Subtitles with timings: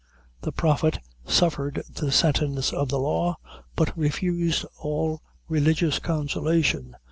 [0.41, 0.97] The Prophet
[1.27, 3.37] suffered the sentence of the law,
[3.75, 6.95] but refused all religious consolation.